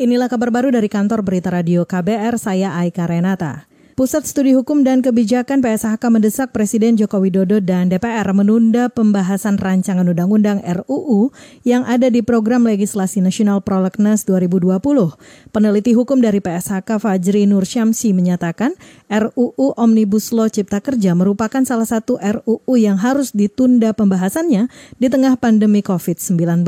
Inilah 0.00 0.32
kabar 0.32 0.48
baru 0.48 0.72
dari 0.72 0.88
kantor 0.88 1.20
berita 1.20 1.52
radio 1.52 1.84
KBR, 1.84 2.40
saya 2.40 2.72
Aika 2.72 3.04
Renata. 3.04 3.68
Pusat 4.00 4.24
Studi 4.24 4.56
Hukum 4.56 4.80
dan 4.80 5.04
Kebijakan 5.04 5.60
PSHK 5.60 6.00
mendesak 6.08 6.56
Presiden 6.56 6.96
Joko 6.96 7.20
Widodo 7.20 7.60
dan 7.60 7.92
DPR 7.92 8.24
menunda 8.32 8.88
pembahasan 8.88 9.60
rancangan 9.60 10.08
undang-undang 10.08 10.64
RUU 10.64 11.36
yang 11.68 11.84
ada 11.84 12.08
di 12.08 12.24
program 12.24 12.64
legislasi 12.64 13.20
nasional 13.20 13.60
Prolegnas 13.60 14.24
2020. 14.24 14.80
Peneliti 15.52 15.92
hukum 15.92 16.24
dari 16.24 16.40
PSHK 16.40 16.96
Fajri 16.96 17.44
Nur 17.44 17.68
Syamsi 17.68 18.16
menyatakan 18.16 18.72
RUU 19.12 19.76
Omnibus 19.76 20.32
Law 20.32 20.48
Cipta 20.48 20.80
Kerja 20.80 21.12
merupakan 21.12 21.60
salah 21.68 21.84
satu 21.84 22.16
RUU 22.16 22.72
yang 22.80 22.96
harus 22.96 23.36
ditunda 23.36 23.92
pembahasannya 23.92 24.72
di 24.96 25.12
tengah 25.12 25.36
pandemi 25.36 25.84
COVID-19 25.84 26.64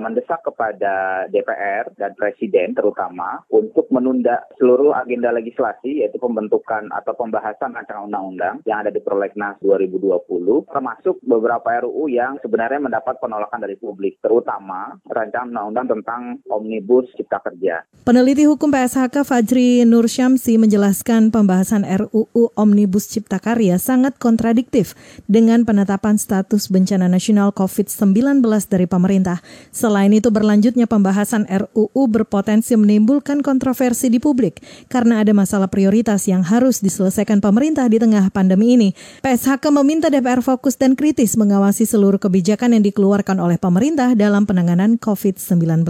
mendesak 0.00 0.40
kepada 0.42 1.24
DPR 1.28 1.92
dan 2.00 2.16
Presiden 2.16 2.72
terutama 2.72 3.44
untuk 3.52 3.86
menunda 3.92 4.42
seluruh 4.56 4.96
agenda 4.96 5.30
legislasi 5.30 6.02
yaitu 6.02 6.16
pembentukan 6.16 6.88
atau 6.90 7.12
pembahasan 7.14 7.76
rancangan 7.76 8.08
undang-undang 8.08 8.64
yang 8.64 8.82
ada 8.82 8.90
di 8.90 8.98
Prolegnas 9.04 9.60
2020 9.60 10.72
termasuk 10.72 11.20
beberapa 11.22 11.84
RUU 11.84 12.08
yang 12.08 12.40
sebenarnya 12.40 12.80
mendapat 12.80 13.20
penolakan 13.20 13.60
dari 13.62 13.76
publik 13.76 14.16
terutama 14.24 14.96
rancangan 15.06 15.48
undang-undang 15.48 16.00
tentang 16.00 16.22
Omnibus 16.48 17.12
Cipta 17.14 17.42
Kerja. 17.44 17.84
Peneliti 18.06 18.48
hukum 18.48 18.72
PSHK 18.72 19.22
Fajri 19.22 19.84
Nur 19.84 20.08
Syamsi 20.08 20.56
menjelaskan 20.56 21.28
pembahasan 21.28 21.84
RUU 21.84 22.54
Omnibus 22.56 23.10
Cipta 23.10 23.36
Karya 23.38 23.76
sangat 23.76 24.16
kontradiktif 24.16 24.96
dengan 25.28 25.68
penetapan 25.68 26.16
status 26.16 26.72
bencana 26.72 27.10
nasional 27.10 27.52
COVID-19 27.52 28.40
dari 28.70 28.86
pemerintah. 28.86 29.42
Selain 29.90 30.14
itu 30.14 30.30
berlanjutnya 30.30 30.86
pembahasan 30.86 31.50
RUU 31.50 32.06
berpotensi 32.06 32.78
menimbulkan 32.78 33.42
kontroversi 33.42 34.06
di 34.06 34.22
publik 34.22 34.62
karena 34.86 35.18
ada 35.18 35.34
masalah 35.34 35.66
prioritas 35.66 36.30
yang 36.30 36.46
harus 36.46 36.78
diselesaikan 36.78 37.42
pemerintah 37.42 37.90
di 37.90 37.98
tengah 37.98 38.30
pandemi 38.30 38.78
ini. 38.78 38.94
PSHK 39.18 39.66
meminta 39.74 40.06
DPR 40.06 40.46
fokus 40.46 40.78
dan 40.78 40.94
kritis 40.94 41.34
mengawasi 41.34 41.90
seluruh 41.90 42.22
kebijakan 42.22 42.78
yang 42.78 42.86
dikeluarkan 42.86 43.42
oleh 43.42 43.58
pemerintah 43.58 44.14
dalam 44.14 44.46
penanganan 44.46 44.94
COVID-19. 44.94 45.82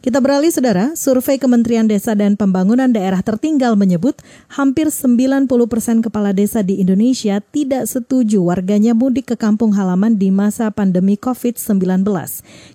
Kita 0.00 0.16
beralih, 0.16 0.48
Saudara. 0.48 0.96
Survei 0.96 1.36
Kementerian 1.36 1.84
Desa 1.84 2.16
dan 2.16 2.32
Pembangunan 2.32 2.88
Daerah 2.88 3.20
Tertinggal 3.20 3.76
menyebut 3.76 4.16
hampir 4.48 4.88
90 4.88 5.44
persen 5.68 6.00
kepala 6.00 6.32
desa 6.32 6.64
di 6.64 6.80
Indonesia 6.80 7.44
tidak 7.52 7.84
setuju 7.84 8.40
warganya 8.40 8.96
mudik 8.96 9.28
ke 9.28 9.36
kampung 9.36 9.76
halaman 9.76 10.16
di 10.16 10.32
masa 10.32 10.72
pandemi 10.72 11.20
COVID-19. 11.20 12.00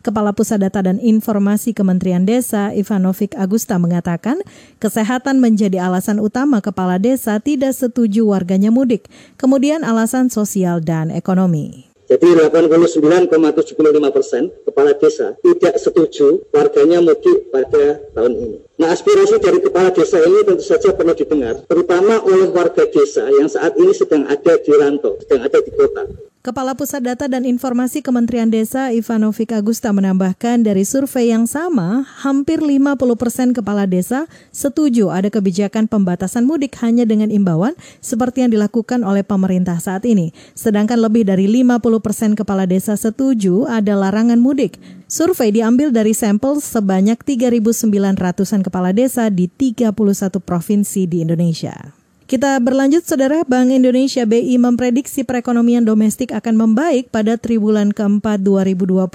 Kepala 0.05 0.37
Pusat 0.37 0.69
Data 0.69 0.85
dan 0.85 1.01
Informasi 1.01 1.73
Kementerian 1.73 2.29
Desa, 2.29 2.69
Ivanovic 2.77 3.33
Agusta 3.33 3.81
mengatakan, 3.81 4.45
kesehatan 4.77 5.41
menjadi 5.41 5.81
alasan 5.81 6.21
utama 6.21 6.61
kepala 6.61 7.01
desa 7.01 7.41
tidak 7.41 7.73
setuju 7.73 8.21
warganya 8.21 8.69
mudik, 8.69 9.09
kemudian 9.41 9.81
alasan 9.81 10.29
sosial 10.29 10.77
dan 10.77 11.09
ekonomi. 11.09 11.84
Jadi 12.05 12.37
89,75 12.37 14.13
persen 14.13 14.53
kepala 14.61 14.93
desa 14.93 15.33
tidak 15.41 15.75
setuju 15.81 16.45
warganya 16.53 17.01
mudik 17.01 17.49
pada 17.49 17.97
tahun 18.13 18.33
ini. 18.37 18.57
Nah 18.75 18.91
aspirasi 18.91 19.39
dari 19.39 19.63
kepala 19.63 19.87
desa 19.87 20.19
ini 20.19 20.43
tentu 20.43 20.59
saja 20.59 20.91
perlu 20.91 21.15
didengar, 21.15 21.63
terutama 21.63 22.19
oleh 22.27 22.51
warga 22.51 22.83
desa 22.83 23.23
yang 23.31 23.47
saat 23.47 23.71
ini 23.79 23.95
sedang 23.95 24.27
ada 24.27 24.59
di 24.59 24.71
rantau, 24.75 25.15
sedang 25.23 25.47
ada 25.47 25.63
di 25.63 25.71
kota. 25.71 26.03
Kepala 26.45 26.77
Pusat 26.77 27.01
Data 27.01 27.25
dan 27.25 27.41
Informasi 27.41 28.05
Kementerian 28.05 28.53
Desa 28.53 28.93
Ivanovic 28.93 29.49
Agusta 29.49 29.89
menambahkan 29.89 30.61
dari 30.61 30.85
survei 30.85 31.33
yang 31.33 31.49
sama, 31.49 32.05
hampir 32.21 32.61
50 32.61 32.93
persen 33.17 33.49
kepala 33.49 33.89
desa 33.89 34.29
setuju 34.53 35.09
ada 35.09 35.33
kebijakan 35.33 35.89
pembatasan 35.89 36.45
mudik 36.45 36.77
hanya 36.85 37.01
dengan 37.01 37.33
imbauan 37.33 37.73
seperti 37.97 38.45
yang 38.45 38.53
dilakukan 38.53 39.01
oleh 39.01 39.25
pemerintah 39.25 39.81
saat 39.81 40.05
ini. 40.05 40.37
Sedangkan 40.53 41.01
lebih 41.01 41.25
dari 41.25 41.49
50 41.49 41.81
persen 41.97 42.37
kepala 42.37 42.69
desa 42.69 42.93
setuju 42.93 43.65
ada 43.65 43.97
larangan 43.97 44.37
mudik. 44.37 44.77
Survei 45.09 45.49
diambil 45.49 45.89
dari 45.93 46.17
sampel 46.17 46.61
sebanyak 46.61 47.21
3.900-an 47.25 48.64
kepala 48.65 48.89
desa 48.89 49.29
di 49.29 49.45
31 49.45 49.93
provinsi 50.41 51.05
di 51.05 51.21
Indonesia. 51.21 52.05
Kita 52.25 52.57
berlanjut, 52.57 53.05
Saudara. 53.05 53.45
Bank 53.45 53.69
Indonesia 53.69 54.25
BI 54.25 54.57
memprediksi 54.57 55.21
perekonomian 55.21 55.85
domestik 55.85 56.33
akan 56.33 56.57
membaik 56.57 57.13
pada 57.13 57.37
triwulan 57.37 57.93
keempat 57.93 58.41
2020 58.41 59.05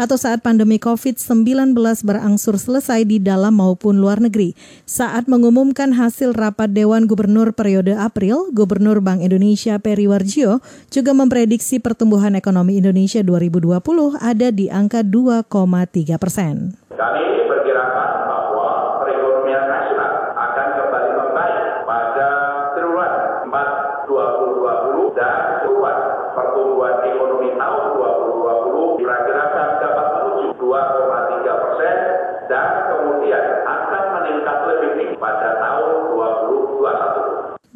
atau 0.00 0.16
saat 0.16 0.40
pandemi 0.40 0.80
COVID-19 0.80 1.76
berangsur 2.08 2.56
selesai 2.56 3.04
di 3.04 3.20
dalam 3.20 3.60
maupun 3.60 4.00
luar 4.00 4.24
negeri. 4.24 4.56
Saat 4.88 5.28
mengumumkan 5.28 5.92
hasil 5.92 6.32
rapat 6.32 6.72
Dewan 6.72 7.04
Gubernur 7.04 7.52
periode 7.52 7.92
April, 7.92 8.48
Gubernur 8.56 9.04
Bank 9.04 9.20
Indonesia 9.20 9.76
Peri 9.76 10.08
Warjio 10.08 10.64
juga 10.88 11.12
memprediksi 11.12 11.84
pertumbuhan 11.84 12.32
ekonomi 12.32 12.80
Indonesia 12.80 13.20
2020 13.20 13.76
ada 14.24 14.48
di 14.48 14.72
angka 14.72 15.04
2,3 15.04 15.52
persen. 16.16 16.77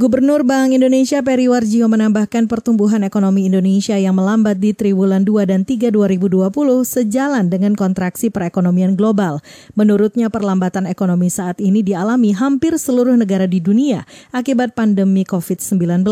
Gubernur 0.02 0.42
Bank 0.42 0.74
Indonesia 0.74 1.22
Peri 1.22 1.46
Warjio 1.46 1.86
menambahkan 1.86 2.50
pertumbuhan 2.50 3.06
ekonomi 3.06 3.46
Indonesia 3.46 3.94
yang 3.94 4.18
melambat 4.18 4.58
di 4.58 4.74
triwulan 4.74 5.22
2 5.22 5.46
dan 5.46 5.62
3 5.62 5.94
2020 5.94 6.50
sejalan 6.82 7.46
dengan 7.46 7.78
kontraksi 7.78 8.26
perekonomian 8.26 8.98
global. 8.98 9.38
Menurutnya 9.78 10.26
perlambatan 10.26 10.90
ekonomi 10.90 11.30
saat 11.30 11.62
ini 11.62 11.86
dialami 11.86 12.34
hampir 12.34 12.82
seluruh 12.82 13.14
negara 13.14 13.46
di 13.46 13.62
dunia 13.62 14.02
akibat 14.34 14.74
pandemi 14.74 15.22
COVID-19. 15.22 16.02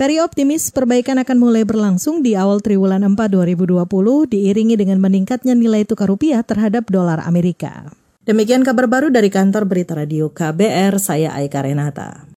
Peri 0.00 0.16
optimis 0.24 0.72
perbaikan 0.72 1.20
akan 1.20 1.36
mulai 1.36 1.68
berlangsung 1.68 2.24
di 2.24 2.40
awal 2.40 2.64
triwulan 2.64 3.04
4 3.04 3.20
2020 3.36 3.84
diiringi 4.32 4.80
dengan 4.80 4.96
meningkatnya 4.96 5.52
nilai 5.52 5.84
tukar 5.84 6.08
rupiah 6.08 6.40
terhadap 6.40 6.88
dolar 6.88 7.20
Amerika. 7.28 7.84
Demikian 8.24 8.64
kabar 8.64 8.88
baru 8.88 9.12
dari 9.12 9.28
kantor 9.28 9.68
Berita 9.68 9.92
Radio 9.92 10.32
KBR, 10.32 10.96
saya 10.96 11.36
Aika 11.36 11.60
Renata. 11.60 12.24